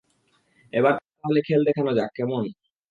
[0.73, 2.43] এবার তাহলে খেল দেখানো যাক, কেমন?